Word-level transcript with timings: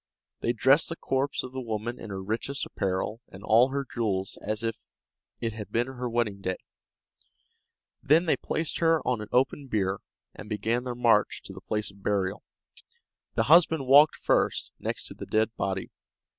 They 0.39 0.51
dressed 0.51 0.89
the 0.89 0.95
corpse 0.95 1.43
of 1.43 1.51
the 1.51 1.61
woman 1.61 1.99
in 1.99 2.09
her 2.09 2.23
richest 2.23 2.65
apparel 2.65 3.21
and 3.27 3.43
all 3.43 3.69
her 3.69 3.85
jewels 3.85 4.35
as 4.41 4.63
if 4.63 4.77
it 5.39 5.53
had 5.53 5.71
been 5.71 5.85
her 5.85 6.09
wedding 6.09 6.41
day; 6.41 6.57
then 8.01 8.25
they 8.25 8.35
placed 8.35 8.79
her 8.79 9.07
on 9.07 9.21
an 9.21 9.29
open 9.31 9.67
bier, 9.67 9.99
and 10.33 10.49
began 10.49 10.85
their 10.85 10.95
march 10.95 11.43
to 11.43 11.53
the 11.53 11.61
place 11.61 11.91
of 11.91 12.01
burial. 12.01 12.41
The 13.35 13.43
husband 13.43 13.85
walked 13.85 14.15
first, 14.15 14.71
next 14.79 15.05
to 15.05 15.13
the 15.13 15.27
dead 15.27 15.55
body. 15.55 15.91